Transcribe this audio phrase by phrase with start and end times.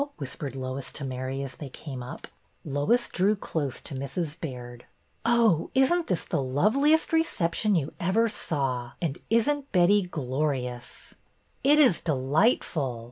[0.17, 2.27] whispered Lois to Mary as they came up.
[2.63, 4.41] 320 BETTY BAIRD'S VENTURES Lois drew close to Mrs.
[4.41, 4.85] Baird.
[5.25, 8.93] Oh, is n't this the loveliest reception you ever saw!
[8.99, 11.13] And is n't Betty glorious!"
[11.63, 12.99] It is delightful."